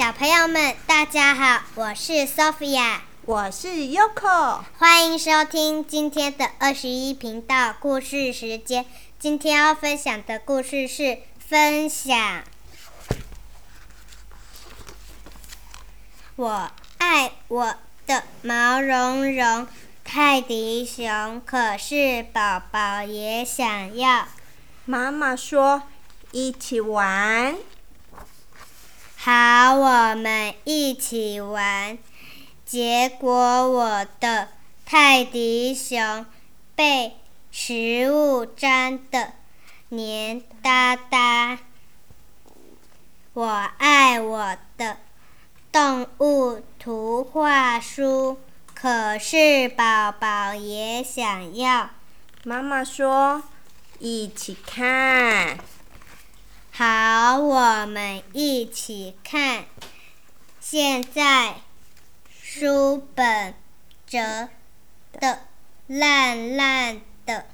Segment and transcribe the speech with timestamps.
[0.00, 8.86] 小朋友们，大家好，我是 Sophia，我是 Yoko，欢迎收听今天的二十一频道故事时间。
[9.18, 12.42] 今天要分享的故事是分享。
[16.36, 17.74] 我爱我
[18.06, 19.68] 的毛茸茸
[20.02, 24.26] 泰迪熊，可是宝宝也想要。
[24.86, 25.82] 妈妈说
[26.30, 27.54] 一起玩。
[29.22, 31.98] 好，我们一起玩。
[32.64, 34.48] 结果我的
[34.86, 36.24] 泰迪熊
[36.74, 37.18] 被
[37.50, 39.34] 食物粘的
[39.90, 41.58] 黏哒哒。
[43.34, 44.96] 我爱我的
[45.70, 48.38] 动物图画书，
[48.72, 51.90] 可是宝宝也想要。
[52.44, 53.42] 妈妈说
[53.98, 55.58] 一起看。
[56.82, 59.66] 好，我们一起看。
[60.60, 61.56] 现在
[62.42, 63.54] 书本
[64.06, 64.48] 折
[65.12, 65.40] 的
[65.86, 67.44] 烂烂的，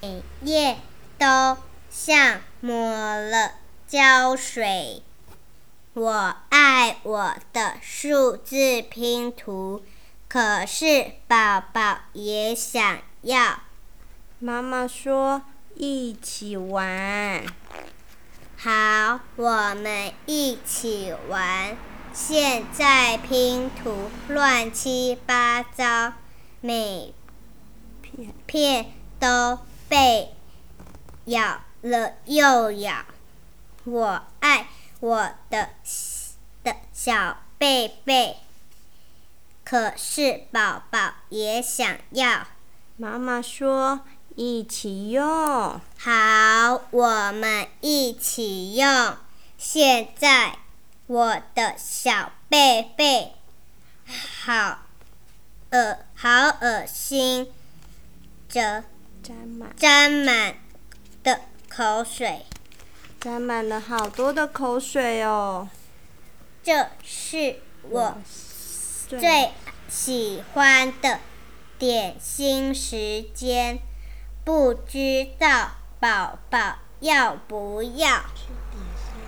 [0.00, 0.78] 每页
[1.18, 1.58] 都
[1.90, 3.54] 像抹了
[3.88, 5.02] 胶水。
[5.94, 9.84] 我爱我的数字拼图，
[10.28, 13.58] 可是宝宝也想要。
[14.38, 15.42] 妈妈说
[15.74, 17.44] 一起玩。
[18.66, 21.76] 好，我们一起玩。
[22.12, 26.14] 现在拼图乱七八糟，
[26.60, 27.14] 每
[28.44, 30.34] 片都被
[31.26, 33.04] 咬了又咬。
[33.84, 34.66] 我爱
[34.98, 35.68] 我的
[36.64, 38.38] 的小贝贝，
[39.64, 42.44] 可是宝宝也想要。
[42.96, 44.00] 妈妈说。
[44.36, 49.16] 一起用，好，我们一起用。
[49.56, 50.58] 现在
[51.06, 53.32] 我的小贝贝，
[54.44, 54.80] 好
[55.72, 56.28] 恶，好
[56.60, 57.50] 恶心，
[58.50, 58.84] 沾
[59.48, 60.56] 满沾满
[61.22, 62.44] 的口水，
[63.18, 65.66] 沾满了好多的口水哦。
[66.62, 68.18] 这是我
[69.08, 69.52] 最
[69.88, 71.20] 喜欢的
[71.78, 73.80] 点心时间。
[74.46, 78.20] 不知道宝宝要不要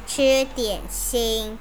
[0.06, 1.59] 吃点心？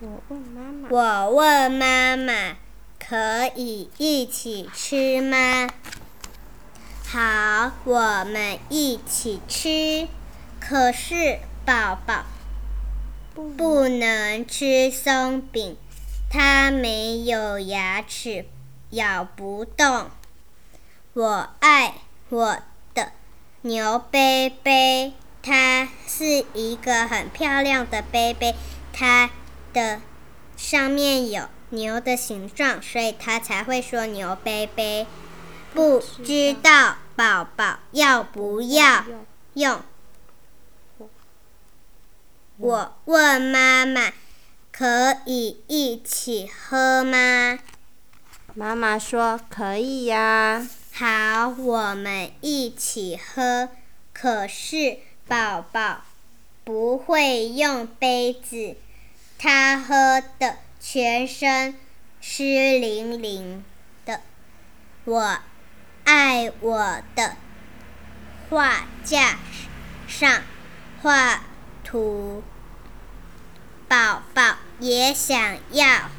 [0.00, 0.88] 我问妈妈。
[0.88, 2.56] 我问妈妈，
[2.98, 5.68] 可以一起吃吗？
[7.04, 10.08] 好，我们一起吃。
[10.58, 12.24] 可是宝宝
[13.58, 15.76] 不能吃松饼，
[16.30, 18.46] 他没有牙齿，
[18.88, 20.06] 咬不动。
[21.12, 21.92] 我爱。
[22.30, 22.58] 我
[22.92, 23.12] 的
[23.62, 28.54] 牛杯杯，它是一个很漂亮的杯杯，
[28.92, 29.30] 它
[29.72, 30.02] 的
[30.56, 35.06] 上面有牛的形状，所以它才会说牛杯杯。
[35.72, 39.04] 不知道宝宝要不要
[39.54, 39.80] 用？
[42.58, 44.12] 我问妈妈，
[44.70, 47.58] 可以一起喝吗？
[48.54, 50.66] 妈妈说可以呀。
[50.98, 53.68] 好，我们一起喝。
[54.12, 54.98] 可是
[55.28, 56.00] 宝宝
[56.64, 58.76] 不会用杯子，
[59.38, 61.76] 他喝的全身
[62.20, 62.42] 湿
[62.80, 63.64] 淋淋
[64.04, 64.22] 的。
[65.04, 65.38] 我
[66.02, 67.36] 爱我的
[68.50, 69.38] 画架
[70.08, 70.42] 上
[71.00, 71.44] 画
[71.84, 72.42] 图，
[73.86, 76.10] 宝宝也想要。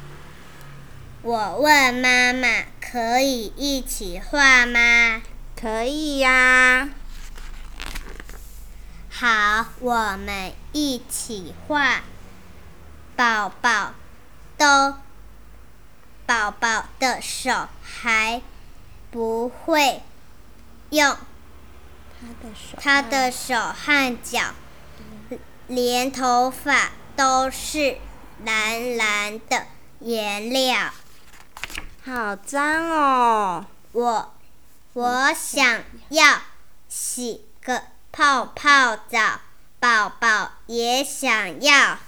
[1.22, 5.20] 我问妈妈：“可以一起画吗
[5.54, 6.88] ？”“可以呀。
[9.10, 12.00] ”“好，我们一起画。”
[13.14, 13.92] 宝宝
[14.56, 14.94] 都，
[16.24, 18.40] 宝宝的手还
[19.10, 20.02] 不会
[20.88, 21.18] 用，
[22.18, 24.54] 他的手，他的手和脚，
[25.66, 27.98] 连头发都是
[28.42, 29.66] 蓝蓝的
[29.98, 30.90] 颜料。
[32.02, 33.66] 好脏哦！
[33.92, 34.34] 我
[34.94, 36.40] 我想要
[36.88, 39.40] 洗个泡泡澡，
[39.78, 41.98] 宝宝也想要。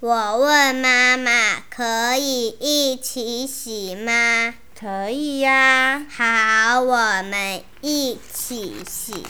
[0.00, 6.04] 我问妈妈：“可以一起洗吗？”“可以呀。
[6.10, 9.24] ”“好，我们一起洗。”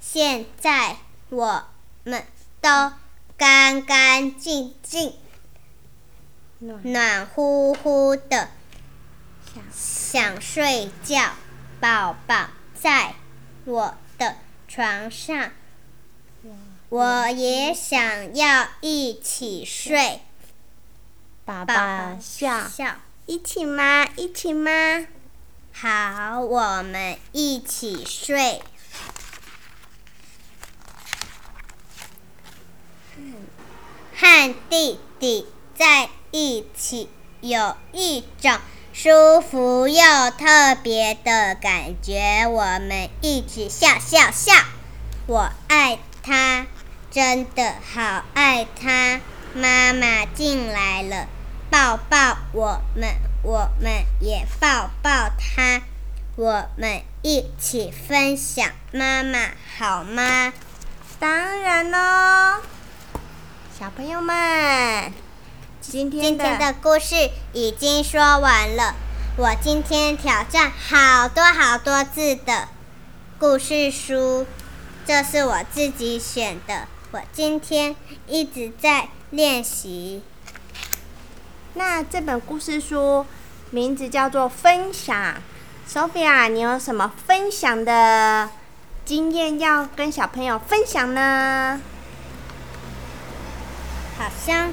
[0.00, 0.98] 现在
[1.30, 1.64] 我
[2.04, 2.24] 们
[2.60, 2.92] 都
[3.36, 5.14] 干干净净。
[6.58, 8.48] 暖乎乎的，
[9.72, 11.32] 想睡觉。
[11.80, 13.14] 宝宝在
[13.64, 14.36] 我的
[14.66, 15.50] 床上
[16.88, 20.22] 我也想要一起睡。
[21.44, 22.96] 爸爸笑，笑。
[23.26, 24.06] 一起吗？
[24.16, 24.70] 一起吗？
[25.72, 28.62] 好，我们一起睡。
[34.16, 37.08] 和弟弟在一起，
[37.42, 38.58] 有一种
[38.92, 40.02] 舒服又
[40.32, 42.44] 特别的感觉。
[42.48, 44.52] 我们一起笑笑笑。
[45.28, 46.66] 我爱他，
[47.08, 49.20] 真的好爱他。
[49.54, 51.28] 妈妈进来了，
[51.70, 53.14] 抱抱我们，
[53.44, 55.82] 我们也抱抱他。
[56.34, 60.52] 我们一起分享妈妈好吗？
[61.20, 62.60] 当然喽，
[63.78, 65.12] 小朋友们，
[65.90, 68.94] 今天的故事已经说完了。
[69.36, 72.68] 我今天挑战好多好多字的
[73.38, 74.46] 故事书，
[75.06, 76.88] 这是我自己选的。
[77.12, 77.94] 我今天
[78.26, 80.22] 一直在练习。
[81.74, 83.26] 那这本故事书
[83.70, 85.16] 名字叫做《分享》。
[85.88, 88.48] Sophia，你有什么分享的
[89.04, 91.80] 经验要跟小朋友分享呢？
[94.16, 94.72] 好像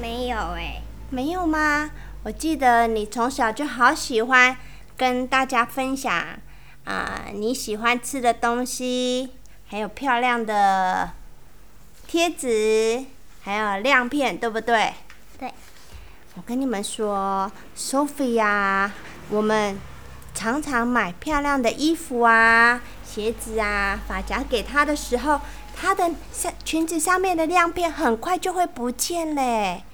[0.00, 0.80] 没有诶，
[1.10, 1.90] 没有吗？
[2.22, 4.56] 我记得你从小就好喜欢
[4.96, 6.14] 跟大家分享
[6.84, 9.32] 啊，你喜欢吃的东西，
[9.66, 11.10] 还有漂亮的
[12.06, 13.04] 贴纸，
[13.42, 14.94] 还有亮片，对不对？
[15.38, 15.52] 对。
[16.36, 18.90] 我跟你们说，Sophia，
[19.30, 19.78] 我们。
[20.34, 25.40] 常常买漂亮的衣服啊、鞋子啊、发夹给她的时候，
[25.80, 29.84] 她的上裙子上面的亮片很快就会不见嘞。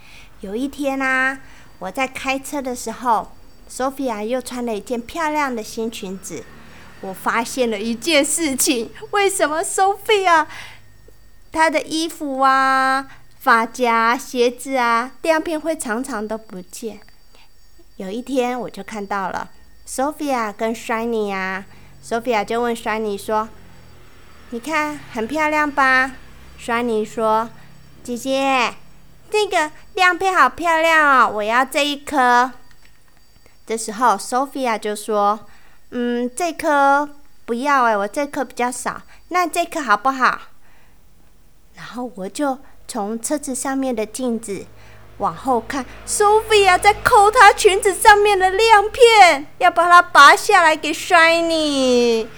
[0.41, 1.39] 有一天啊，
[1.79, 3.33] 我在开车的时候
[3.71, 6.43] ，Sophia 又穿了一件漂亮的新裙子。
[7.03, 10.47] 我发现了一件事情：为什么 Sophia
[11.53, 13.07] 她的衣服啊、
[13.39, 17.01] 发夹、鞋子啊亮片会常常都不见？
[17.97, 19.51] 有一天我就看到了。
[19.87, 21.67] Sophia 跟 Shiny 啊
[22.03, 23.51] ，Sophia 就问 Shiny 说
[24.55, 26.12] ：“你看很漂亮吧
[26.61, 27.51] ？”Shiny 说
[28.05, 28.73] ：“姐姐，
[29.29, 32.53] 这个亮片好漂亮哦，我要这一颗。”
[33.67, 35.41] 这时候 Sophia 就说
[35.91, 37.11] ：“嗯，这颗
[37.45, 40.43] 不要哎，我这颗比较少，那这颗好不好？”
[41.75, 44.67] 然后我就从车子上面的镜子。
[45.19, 52.29] 往后看，Sophia 在抠她裙子上面的亮片，要把它拔下来给 Shiny。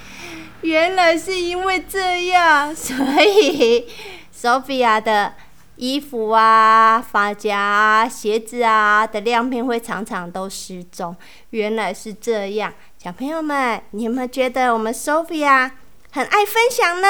[0.67, 3.89] 原来是因为这样，所以
[4.37, 5.33] Sophia 的
[5.77, 11.15] 衣服啊、发夹啊、鞋子啊的亮片会常常都失踪。
[11.51, 15.71] 原来是这样，小朋友们，你有没有觉得我们 Sophia
[16.11, 17.07] 很爱分享呢？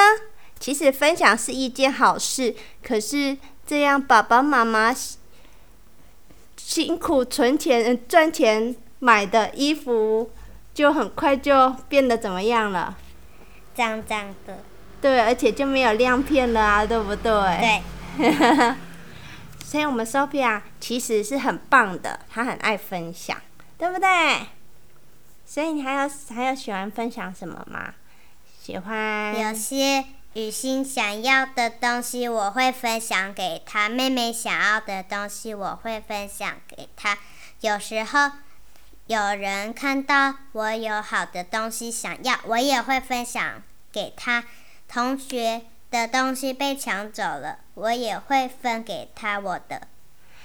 [0.59, 2.53] 其实分享是一件好事，
[2.83, 4.95] 可是这样爸爸妈妈。
[6.57, 10.29] 辛苦存钱赚钱买的衣服，
[10.75, 12.95] 就很快就变得怎么样了？
[13.77, 14.57] 脏脏的。
[14.99, 17.81] 对，而且就没有亮片了啊，对不对？
[18.17, 18.75] 对。
[19.63, 23.37] 所以，我们 Sophia 其实是很棒的，她很爱分享，
[23.77, 24.07] 对不对？
[25.45, 27.93] 所以，你还有还有喜欢分享什么吗？
[28.61, 29.39] 喜欢。
[29.39, 30.03] 有些。
[30.33, 37.17] 雨欣想要的东西，我会分享给她；妹妹想要的东西，我会分享给她。
[37.61, 38.31] 有时候
[39.07, 44.43] 有人看到我有好的东西想要，我也会分享给他。
[44.87, 49.87] 同学的东西被抢走了，我也会分给他我的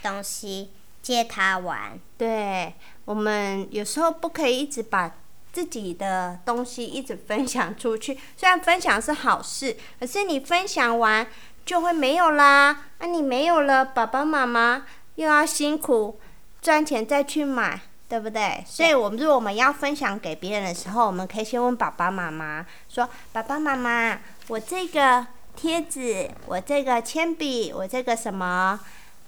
[0.02, 0.70] 东西，
[1.02, 1.98] 借他玩。
[2.16, 5.12] 对，我们有时候不可以一直把。
[5.52, 11.26] 自己的东西一直分享出去，虽然分享是好事，可是你分享完
[11.66, 12.86] 就会没有啦。
[13.00, 16.18] 那你没有了，爸爸妈妈又要辛苦
[16.62, 18.62] 赚钱再去买，对不对？
[18.66, 25.26] 所以，我们如果我们要分享给别人的时候，我们可以先问爸爸妈妈，说：“爸爸妈妈，我这个
[25.56, 28.78] 贴纸，我这个铅笔，我这个什么，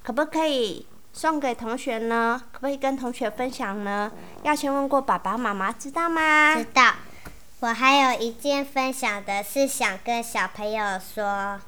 [0.02, 2.38] 可不可以？”送给同学呢？
[2.52, 4.12] 可不可以跟同学分享呢？
[4.42, 6.54] 要先问过爸爸妈妈，知道吗？
[6.54, 6.92] 知道。
[7.60, 11.58] 我还有一件分享的是想跟小朋友说，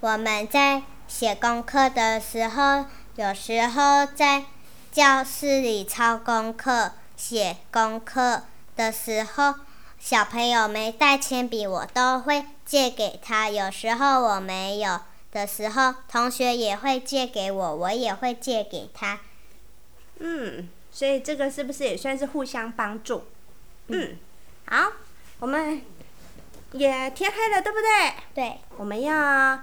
[0.00, 4.44] 我们在写功课的时候，有时候在
[4.94, 8.44] 教室里抄功课、写功课
[8.76, 9.56] 的时候，
[9.98, 13.50] 小朋友没带铅笔，我都会借给他。
[13.50, 15.00] 有时候我没有。
[15.32, 19.18] 的时候，同学也会借给我，我也会借给他。
[20.20, 23.24] 嗯，所以这个是不是也算是互相帮助？
[23.88, 24.16] 嗯，
[24.66, 24.92] 好，
[25.40, 25.82] 我们
[26.70, 28.14] 也天黑了，对不对？
[28.32, 29.60] 对，我们要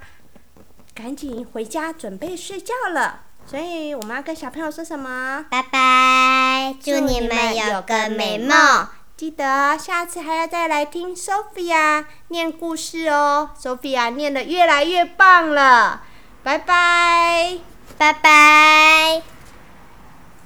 [0.93, 3.27] 赶紧回家准备睡觉了。
[3.45, 5.45] 所以我们要跟小朋友说什么？
[5.49, 8.87] 拜拜，祝你们有个美梦。
[9.17, 13.51] 记得下次还要再来听 Sophia 念故事哦。
[13.61, 16.01] Sophia 念的越来越棒了，
[16.43, 17.59] 拜拜，
[17.97, 19.21] 拜拜。